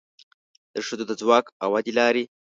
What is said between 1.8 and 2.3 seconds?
لارې